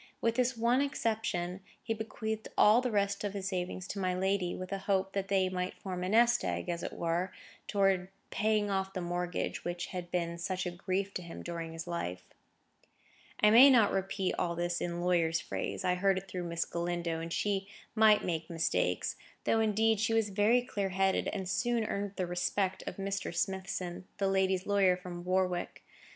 [0.19, 4.55] With this one exception, he bequeathed all the rest of his savings to my lady,
[4.55, 7.31] with a hope that they might form a nest egg, as it were,
[7.67, 11.43] towards the paying off of the mortgage which had been such a grief to him
[11.43, 12.25] during his life.
[13.41, 17.19] I may not repeat all this in lawyer's phrase; I heard it through Miss Galindo,
[17.19, 19.17] and she might make mistakes.
[19.43, 23.31] Though, indeed, she was very clear headed, and soon earned the respect of Mr.
[23.35, 25.83] Smithson, my lady's lawyer from Warwick.